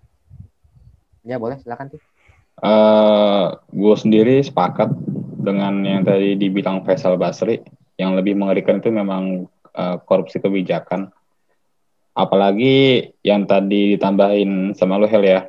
Ya 1.26 1.42
boleh 1.42 1.58
silakan 1.58 1.90
tuh. 1.90 2.02
Uh, 2.60 2.68
eh, 2.68 3.44
gue 3.72 3.96
sendiri 3.96 4.36
sepakat 4.44 4.92
dengan 5.40 5.80
yang 5.80 6.04
tadi 6.04 6.36
dibilang 6.36 6.84
Faisal 6.84 7.16
Basri. 7.16 7.64
Yang 7.96 8.20
lebih 8.20 8.36
mengerikan 8.36 8.80
itu 8.80 8.92
memang 8.92 9.48
uh, 9.76 9.96
korupsi 10.04 10.40
kebijakan. 10.40 11.08
Apalagi 12.12 13.08
yang 13.24 13.48
tadi 13.48 13.96
ditambahin 13.96 14.76
sama 14.76 15.00
lo 15.00 15.08
Hel 15.08 15.24
ya 15.24 15.40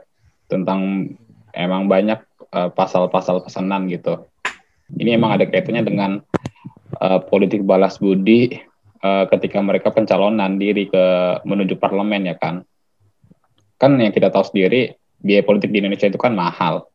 tentang 0.48 1.12
emang 1.56 1.88
banyak 1.88 2.20
eh, 2.52 2.70
pasal-pasal 2.72 3.44
pesanan 3.44 3.88
gitu. 3.88 4.28
Ini 4.92 5.16
emang 5.16 5.36
ada 5.36 5.48
kaitannya 5.48 5.88
dengan 5.88 6.12
uh, 7.00 7.20
politik 7.24 7.64
balas 7.64 7.96
budi 7.96 8.52
uh, 9.00 9.24
ketika 9.32 9.64
mereka 9.64 9.88
pencalonan 9.96 10.60
diri 10.60 10.92
ke 10.92 11.04
menuju 11.48 11.80
parlemen 11.80 12.28
ya 12.28 12.36
kan. 12.36 12.68
Kan 13.80 13.96
yang 14.04 14.12
kita 14.12 14.28
tahu 14.28 14.44
sendiri 14.52 15.00
biaya 15.24 15.48
politik 15.48 15.72
di 15.72 15.80
Indonesia 15.80 16.12
itu 16.12 16.20
kan 16.20 16.36
mahal 16.36 16.91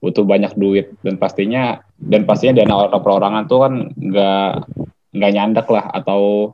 butuh 0.00 0.24
banyak 0.24 0.52
duit. 0.56 0.92
Dan 1.00 1.16
pastinya 1.16 1.80
dan 1.96 2.28
pastinya 2.28 2.62
dana 2.62 2.86
orang 2.86 3.02
perorangan 3.02 3.44
tuh 3.48 3.58
kan 3.64 3.72
nggak 3.96 4.50
nggak 5.16 5.32
nyandak 5.32 5.66
lah 5.72 5.88
atau 5.92 6.52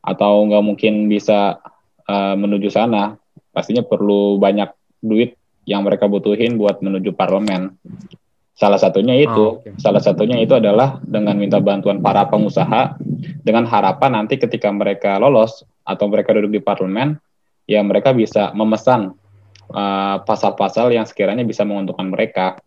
atau 0.00 0.32
nggak 0.48 0.64
mungkin 0.64 1.06
bisa 1.06 1.60
uh, 2.08 2.34
menuju 2.34 2.68
sana. 2.72 3.16
Pastinya 3.52 3.82
perlu 3.82 4.38
banyak 4.38 4.70
duit 5.02 5.38
yang 5.68 5.84
mereka 5.84 6.08
butuhin 6.08 6.56
buat 6.56 6.80
menuju 6.80 7.12
parlemen. 7.12 7.76
Salah 8.58 8.80
satunya 8.80 9.14
itu 9.14 9.54
oh, 9.54 9.62
okay. 9.62 9.78
salah 9.78 10.02
satunya 10.02 10.42
itu 10.42 10.50
adalah 10.50 10.98
dengan 11.06 11.38
minta 11.38 11.62
bantuan 11.62 12.02
para 12.02 12.26
pengusaha 12.26 12.98
dengan 13.46 13.62
harapan 13.70 14.18
nanti 14.18 14.34
ketika 14.34 14.66
mereka 14.74 15.14
lolos 15.22 15.62
atau 15.86 16.10
mereka 16.10 16.34
duduk 16.34 16.58
di 16.58 16.60
parlemen 16.60 17.14
ya 17.70 17.84
mereka 17.86 18.10
bisa 18.10 18.50
memesan 18.56 19.14
eh, 19.70 20.16
pasal-pasal 20.26 20.90
uh, 20.90 20.94
yang 20.98 21.06
sekiranya 21.06 21.46
bisa 21.46 21.62
menguntungkan 21.62 22.10
mereka 22.10 22.58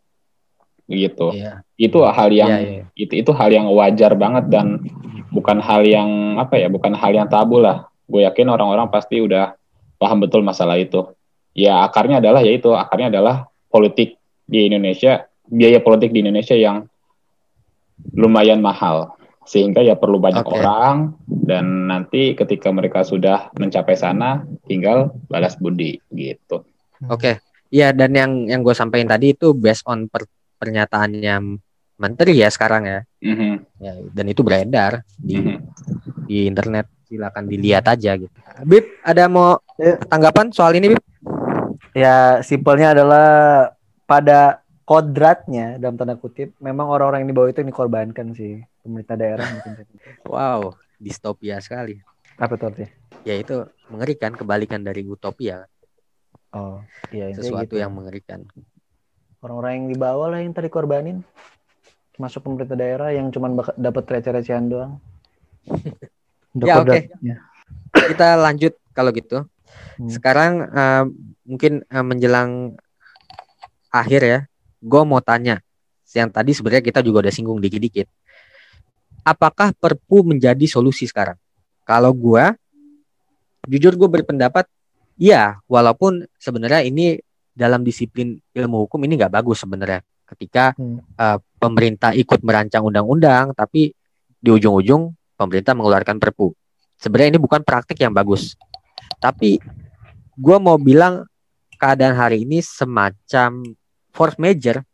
gitu. 0.92 1.34
Iya. 1.34 1.64
Itu 1.80 2.04
hal 2.06 2.30
yang 2.30 2.52
iya, 2.52 2.60
iya. 2.60 2.84
itu 2.94 3.14
itu 3.24 3.32
hal 3.32 3.50
yang 3.50 3.68
wajar 3.72 4.14
banget 4.14 4.52
dan 4.52 4.84
bukan 5.32 5.58
hal 5.64 5.82
yang 5.88 6.38
apa 6.38 6.60
ya, 6.60 6.68
bukan 6.68 6.94
hal 6.94 7.12
yang 7.16 7.28
tabu 7.32 7.64
lah. 7.64 7.88
Gue 8.06 8.28
yakin 8.28 8.52
orang-orang 8.52 8.92
pasti 8.92 9.24
udah 9.24 9.56
paham 9.96 10.22
betul 10.22 10.44
masalah 10.44 10.76
itu. 10.76 11.08
Ya 11.56 11.84
akarnya 11.84 12.20
adalah 12.20 12.44
yaitu 12.44 12.72
akarnya 12.76 13.12
adalah 13.12 13.48
politik 13.72 14.20
di 14.48 14.68
Indonesia, 14.68 15.28
biaya 15.48 15.80
politik 15.80 16.12
di 16.12 16.24
Indonesia 16.24 16.56
yang 16.56 16.88
lumayan 18.16 18.60
mahal 18.60 19.16
sehingga 19.42 19.82
ya 19.82 19.98
perlu 19.98 20.22
banyak 20.22 20.46
okay. 20.46 20.58
orang 20.62 21.18
dan 21.28 21.90
nanti 21.90 22.38
ketika 22.38 22.70
mereka 22.70 23.02
sudah 23.02 23.50
mencapai 23.58 23.98
sana 23.98 24.46
tinggal 24.70 25.18
balas 25.28 25.58
budi 25.58 25.98
gitu. 26.14 26.62
Oke. 27.10 27.18
Okay. 27.18 27.36
Iya 27.72 27.96
dan 27.96 28.12
yang 28.12 28.32
yang 28.52 28.62
gue 28.68 28.76
sampaikan 28.76 29.08
tadi 29.16 29.32
itu 29.32 29.56
based 29.56 29.88
on 29.88 30.12
per, 30.12 30.28
pernyataannya 30.62 31.58
menteri 31.98 32.34
ya 32.38 32.50
sekarang 32.54 32.86
ya. 32.86 33.00
Mm-hmm. 33.22 33.54
ya 33.82 33.94
dan 34.14 34.26
itu 34.30 34.42
beredar 34.42 35.06
di 35.18 35.38
mm-hmm. 35.38 35.58
di 36.26 36.38
internet 36.50 36.86
silakan 37.10 37.50
dilihat 37.50 37.86
aja 37.90 38.18
gitu. 38.18 38.38
Bib 38.66 38.86
ada 39.02 39.26
mau 39.26 39.58
ya. 39.82 39.98
tanggapan 40.06 40.54
soal 40.54 40.78
ini 40.78 40.94
Bib? 40.94 41.02
Ya 41.98 42.40
simpelnya 42.46 42.94
adalah 42.96 43.28
pada 44.06 44.62
kodratnya 44.88 45.76
dalam 45.78 46.00
tanda 46.00 46.16
kutip 46.16 46.56
memang 46.64 46.88
orang-orang 46.88 47.24
yang 47.24 47.30
di 47.32 47.36
bawah 47.36 47.50
itu 47.52 47.60
yang 47.64 47.72
dikorbankan 47.72 48.28
sih 48.32 48.64
pemerintah 48.82 49.16
daerah 49.20 49.46
mungkin. 49.48 49.86
wow, 50.32 50.74
distopia 50.98 51.60
sekali. 51.60 52.00
Apa 52.40 52.58
itu 52.58 52.66
artinya? 52.66 52.92
Ya 53.22 53.36
itu 53.38 53.70
mengerikan 53.92 54.34
kebalikan 54.34 54.82
dari 54.82 55.06
utopia. 55.06 55.70
Oh, 56.52 56.84
iya 57.16 57.32
sesuatu 57.32 57.76
gitu. 57.76 57.80
yang 57.80 57.96
mengerikan 57.96 58.44
orang-orang 59.42 59.72
yang 59.76 59.88
di 59.90 59.98
bawah 59.98 60.28
lah 60.32 60.40
yang 60.40 60.54
tadi 60.54 60.70
korbanin. 60.70 61.26
Masuk 62.22 62.46
pemerintah 62.46 62.78
daerah 62.78 63.10
yang 63.10 63.34
cuma 63.34 63.50
dapat 63.76 64.04
receh-recehan 64.06 64.70
doang. 64.70 65.02
Ya 66.52 66.84
oke. 66.84 66.92
okay. 66.92 67.08
ya. 67.24 67.40
kita 68.12 68.36
lanjut 68.36 68.76
kalau 68.92 69.16
gitu. 69.16 69.48
Hmm. 69.96 70.12
sekarang 70.12 70.68
uh, 70.68 71.08
mungkin 71.48 71.88
uh, 71.88 72.04
menjelang 72.04 72.76
akhir 73.88 74.22
ya 74.28 74.40
gue 74.84 75.02
mau 75.08 75.24
tanya. 75.24 75.64
Yang 76.12 76.30
tadi 76.36 76.52
sebenarnya 76.52 76.84
kita 76.84 77.00
juga 77.00 77.24
udah 77.24 77.32
singgung 77.32 77.64
dikit-dikit. 77.64 78.12
Apakah 79.24 79.72
perpu 79.72 80.28
menjadi 80.28 80.68
solusi 80.68 81.08
sekarang? 81.08 81.40
Kalau 81.88 82.12
gue 82.12 82.52
jujur 83.72 83.96
gue 83.96 84.10
berpendapat 84.12 84.68
iya. 85.16 85.56
Walaupun 85.72 86.28
sebenarnya 86.36 86.84
ini 86.84 87.16
dalam 87.52 87.84
disiplin 87.84 88.40
ilmu 88.56 88.88
hukum 88.88 89.00
ini 89.06 89.20
nggak 89.20 89.34
bagus 89.34 89.64
sebenarnya 89.64 90.02
ketika 90.28 90.72
hmm. 90.80 91.20
uh, 91.20 91.38
pemerintah 91.60 92.16
ikut 92.16 92.40
merancang 92.42 92.88
undang-undang 92.88 93.52
tapi 93.52 93.92
di 94.42 94.50
ujung-ujung 94.50 95.12
pemerintah 95.36 95.76
mengeluarkan 95.76 96.18
perpu 96.18 96.56
sebenarnya 97.02 97.36
ini 97.36 97.42
bukan 97.42 97.66
praktik 97.66 97.98
yang 97.98 98.14
bagus. 98.14 98.54
Tapi 99.18 99.58
gue 100.38 100.58
mau 100.62 100.78
bilang 100.78 101.26
keadaan 101.82 102.14
hari 102.14 102.46
ini 102.46 102.62
semacam 102.62 103.66
force 104.14 104.38
major 104.38 104.86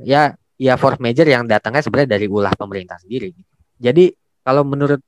ya 0.00 0.32
ya 0.56 0.74
force 0.80 0.96
major 0.96 1.28
yang 1.28 1.44
datangnya 1.44 1.84
sebenarnya 1.84 2.16
dari 2.16 2.26
ulah 2.26 2.56
pemerintah 2.56 2.96
sendiri. 2.96 3.36
Jadi 3.76 4.08
kalau 4.40 4.64
menurut 4.64 5.04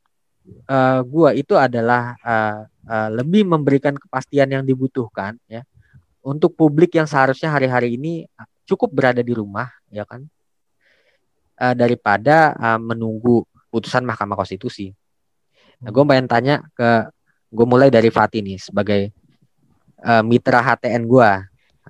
uh, 0.69 1.01
gua 1.09 1.33
itu 1.33 1.57
adalah 1.57 2.13
uh, 2.21 2.69
uh, 2.69 3.09
lebih 3.09 3.49
memberikan 3.49 3.97
kepastian 3.97 4.53
yang 4.53 4.65
dibutuhkan 4.65 5.41
ya 5.49 5.65
untuk 6.23 6.55
publik 6.55 6.95
yang 6.95 7.07
seharusnya 7.07 7.51
hari-hari 7.51 7.99
ini 7.99 8.27
cukup 8.67 8.95
berada 8.95 9.21
di 9.21 9.35
rumah 9.35 9.69
ya 9.91 10.07
kan 10.07 10.25
uh, 11.59 11.75
daripada 11.75 12.55
uh, 12.57 12.81
menunggu 12.81 13.45
putusan 13.69 14.07
Mahkamah 14.07 14.39
Konstitusi. 14.39 14.93
Nah, 15.83 15.91
gue 15.91 16.03
pengen 16.07 16.31
tanya 16.31 16.63
ke 16.75 17.11
gue 17.53 17.67
mulai 17.67 17.91
dari 17.91 18.09
Fatih 18.09 18.41
nih 18.41 18.59
sebagai 18.63 19.11
uh, 20.07 20.23
mitra 20.23 20.63
HTN 20.63 21.03
gue. 21.05 21.31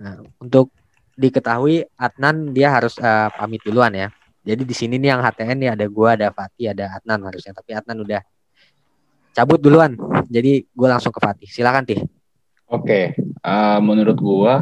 Nah, 0.00 0.14
untuk 0.40 0.72
diketahui 1.12 1.84
Adnan 2.00 2.56
dia 2.56 2.72
harus 2.72 2.96
uh, 2.98 3.28
pamit 3.36 3.60
duluan 3.60 3.92
ya. 3.92 4.08
Jadi 4.42 4.62
di 4.66 4.74
sini 4.74 4.98
nih 4.98 5.14
yang 5.14 5.22
HTN 5.22 5.56
nih 5.60 5.70
ada 5.76 5.86
gue, 5.86 6.08
ada 6.08 6.28
Fatih, 6.34 6.74
ada 6.74 6.98
Adnan 6.98 7.20
harusnya. 7.30 7.52
Tapi 7.54 7.70
Adnan 7.76 7.98
udah 8.02 8.20
cabut 9.36 9.60
duluan. 9.60 9.94
Jadi 10.26 10.66
gue 10.66 10.88
langsung 10.88 11.14
ke 11.14 11.20
Fatih. 11.20 11.48
Silakan 11.48 11.84
Tih. 11.86 12.00
Oke, 12.72 13.12
uh, 13.44 13.80
menurut 13.84 14.16
gue 14.16 14.54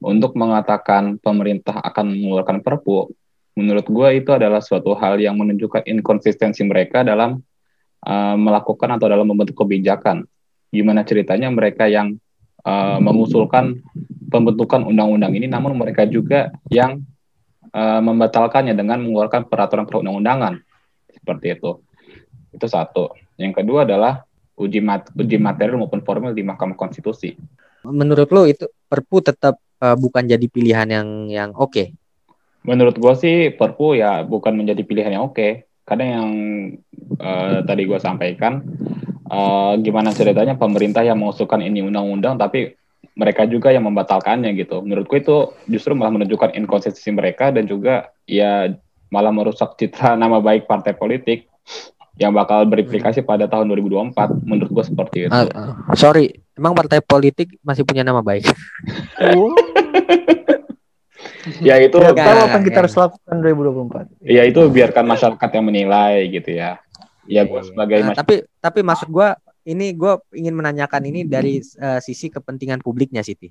untuk 0.00 0.32
mengatakan 0.40 1.20
pemerintah 1.20 1.84
akan 1.84 2.16
mengeluarkan 2.16 2.64
Perpu, 2.64 3.12
menurut 3.52 3.84
gue 3.84 4.08
itu 4.24 4.32
adalah 4.32 4.64
suatu 4.64 4.96
hal 4.96 5.20
yang 5.20 5.36
menunjukkan 5.36 5.84
inkonsistensi 5.84 6.64
mereka 6.64 7.04
dalam 7.04 7.44
uh, 8.08 8.36
melakukan 8.40 8.96
atau 8.96 9.04
dalam 9.04 9.28
membentuk 9.28 9.60
kebijakan. 9.60 10.24
Gimana 10.72 11.04
ceritanya 11.04 11.52
mereka 11.52 11.84
yang 11.92 12.16
uh, 12.64 12.96
mengusulkan 13.04 13.84
pembentukan 14.32 14.88
undang-undang 14.88 15.36
ini, 15.36 15.44
namun 15.44 15.76
mereka 15.76 16.08
juga 16.08 16.56
yang 16.72 17.04
uh, 17.76 18.00
membatalkannya 18.00 18.72
dengan 18.72 19.04
mengeluarkan 19.04 19.44
peraturan 19.44 19.84
perundang-undangan 19.84 20.56
seperti 21.12 21.60
itu. 21.60 21.84
Itu 22.48 22.64
satu. 22.64 23.12
Yang 23.36 23.60
kedua 23.60 23.84
adalah 23.84 24.24
uji 24.62 24.80
mat 24.80 25.10
uji 25.12 25.36
material 25.36 25.82
maupun 25.82 26.00
formil 26.06 26.32
di 26.32 26.46
Mahkamah 26.46 26.78
Konstitusi. 26.78 27.34
Menurut 27.82 28.30
lo 28.30 28.46
itu 28.46 28.70
Perpu 28.86 29.24
tetap 29.24 29.58
uh, 29.82 29.96
bukan 29.98 30.22
jadi 30.28 30.46
pilihan 30.46 30.86
yang 30.86 31.08
yang 31.26 31.50
oke? 31.56 31.74
Okay? 31.74 31.86
Menurut 32.62 32.94
gue 32.94 33.14
sih 33.18 33.36
Perpu 33.50 33.98
ya 33.98 34.22
bukan 34.22 34.54
menjadi 34.54 34.82
pilihan 34.86 35.18
yang 35.18 35.24
oke. 35.26 35.34
Okay. 35.34 35.66
Karena 35.82 36.22
yang 36.22 36.28
uh, 37.18 37.66
tadi 37.66 37.82
gue 37.90 37.98
sampaikan 37.98 38.62
uh, 39.26 39.74
gimana 39.82 40.14
ceritanya 40.14 40.54
pemerintah 40.54 41.02
yang 41.02 41.18
mengusulkan 41.18 41.58
ini 41.58 41.82
undang-undang 41.82 42.38
tapi 42.38 42.78
mereka 43.18 43.44
juga 43.44 43.74
yang 43.74 43.84
membatalkannya 43.84 44.54
gitu. 44.56 44.80
Menurutku 44.80 45.18
itu 45.18 45.52
justru 45.68 45.92
malah 45.92 46.14
menunjukkan 46.16 46.54
inkonsistensi 46.56 47.10
mereka 47.12 47.50
dan 47.52 47.66
juga 47.66 48.14
ya 48.24 48.72
malah 49.12 49.34
merusak 49.34 49.76
citra 49.76 50.16
nama 50.22 50.40
baik 50.40 50.64
partai 50.64 50.96
politik 50.96 51.50
yang 52.20 52.32
bakal 52.36 52.68
berimplikasi 52.68 53.24
pada 53.24 53.48
tahun 53.48 53.72
2024 53.72 54.44
menurut 54.44 54.70
gue 54.70 54.84
seperti 54.84 55.16
itu. 55.26 55.32
Uh, 55.32 55.48
uh, 55.52 55.72
sorry, 55.96 56.36
emang 56.52 56.76
partai 56.76 57.00
politik 57.00 57.56
masih 57.64 57.88
punya 57.88 58.04
nama 58.04 58.20
baik? 58.20 58.44
ya 61.62 61.74
itu 61.82 61.96
ya, 61.98 62.12
apa 62.14 62.58
yang 62.58 62.64
kita 62.66 62.78
harus 62.86 62.94
lakukan 62.94 63.36
2024 63.42 64.22
ya 64.22 64.42
itu 64.46 64.60
biarkan 64.70 65.04
masyarakat 65.06 65.50
yang 65.50 65.64
menilai 65.66 66.14
gitu 66.30 66.50
ya 66.54 66.78
ya 67.26 67.42
gue 67.46 67.60
sebagai 67.66 67.98
nah, 68.02 68.14
tapi 68.14 68.46
tapi 68.58 68.80
maksud 68.82 69.08
gue 69.10 69.28
ini 69.66 69.94
gue 69.94 70.18
ingin 70.34 70.54
menanyakan 70.54 71.02
ini 71.06 71.26
dari 71.26 71.62
uh, 71.78 72.02
sisi 72.02 72.30
kepentingan 72.30 72.82
publiknya 72.82 73.22
Siti 73.22 73.50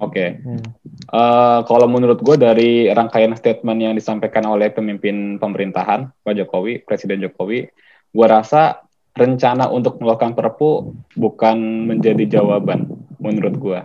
oke 0.00 0.12
okay. 0.12 0.28
hmm. 0.40 0.64
uh, 1.12 1.60
kalau 1.64 1.88
menurut 1.88 2.20
gue 2.20 2.36
dari 2.36 2.88
rangkaian 2.92 3.32
statement 3.36 3.80
yang 3.80 3.94
disampaikan 3.96 4.44
oleh 4.48 4.72
pemimpin 4.72 5.36
pemerintahan 5.36 6.12
Pak 6.24 6.34
Jokowi 6.36 6.84
Presiden 6.84 7.20
Jokowi 7.24 7.68
gue 8.12 8.26
rasa 8.28 8.84
rencana 9.12 9.68
untuk 9.68 10.00
melakukan 10.00 10.32
perpu 10.32 10.96
bukan 11.16 11.56
menjadi 11.88 12.40
jawaban 12.40 12.88
menurut 13.20 13.54
gue 13.56 13.80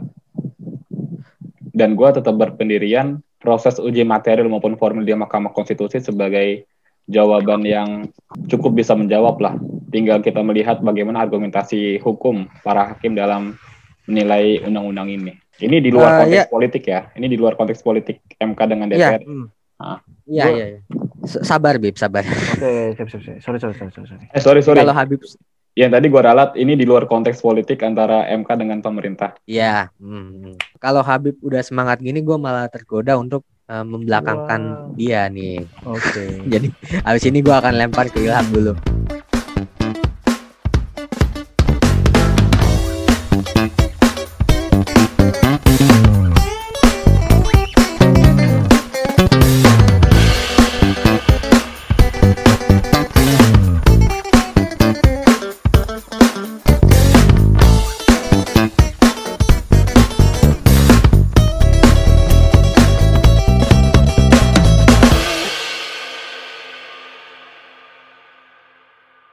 dan 1.78 1.94
gue 1.94 2.10
tetap 2.10 2.34
berpendirian 2.34 3.22
proses 3.38 3.78
uji 3.78 4.02
material 4.02 4.50
maupun 4.50 4.76
formil 4.82 5.06
di 5.06 5.14
Mahkamah 5.14 5.54
Konstitusi 5.54 6.02
sebagai 6.02 6.66
jawaban 7.08 7.64
yang 7.64 8.10
cukup 8.52 8.76
bisa 8.76 8.98
menjawab 8.98 9.40
lah. 9.40 9.56
Tinggal 9.94 10.20
kita 10.20 10.44
melihat 10.44 10.84
bagaimana 10.84 11.24
argumentasi 11.24 12.04
hukum 12.04 12.50
para 12.66 12.92
hakim 12.92 13.16
dalam 13.16 13.56
menilai 14.10 14.60
undang-undang 14.66 15.08
ini. 15.08 15.34
Ini 15.58 15.80
di 15.80 15.90
luar 15.90 16.10
uh, 16.12 16.18
konteks 16.26 16.44
ya. 16.44 16.46
politik 16.52 16.84
ya. 16.84 17.02
Ini 17.16 17.28
di 17.30 17.38
luar 17.40 17.54
konteks 17.56 17.82
politik 17.86 18.26
MK 18.36 18.60
dengan 18.68 18.92
DPR. 18.92 19.22
Iya, 19.24 19.30
hmm. 19.30 19.46
iya, 20.28 20.46
iya, 20.52 20.66
iya. 20.76 20.82
Sabar, 21.28 21.76
Bib, 21.78 22.00
sabar. 22.00 22.24
Oke, 22.24 22.96
okay, 22.96 23.06
sorry, 23.06 23.40
sorry, 23.44 23.60
sorry, 23.60 23.76
sorry, 23.76 24.08
sorry. 24.08 24.26
Eh, 24.32 24.42
sorry, 24.42 24.62
sorry. 24.64 24.80
Kalau 24.82 24.96
Habib 24.96 25.22
yang 25.78 25.94
tadi 25.94 26.10
gue 26.10 26.18
ralat 26.18 26.58
ini 26.58 26.74
di 26.74 26.90
luar 26.90 27.06
konteks 27.06 27.38
politik 27.38 27.86
antara 27.86 28.26
MK 28.34 28.50
dengan 28.58 28.82
pemerintah. 28.82 29.38
Iya. 29.46 29.94
Hmm. 30.02 30.58
Kalau 30.82 31.06
Habib 31.06 31.38
udah 31.46 31.62
semangat 31.62 32.02
gini, 32.02 32.26
gue 32.26 32.34
malah 32.34 32.66
tergoda 32.66 33.14
untuk 33.14 33.46
uh, 33.70 33.86
membelakangkan 33.86 34.62
wow. 34.66 34.98
dia 34.98 35.30
nih. 35.30 35.62
Oke. 35.86 36.02
Okay. 36.02 36.30
Jadi 36.58 36.68
abis 37.06 37.24
ini 37.30 37.46
gue 37.46 37.54
akan 37.54 37.78
lempar 37.78 38.10
ke 38.10 38.26
Ilham 38.26 38.50
dulu. 38.50 38.74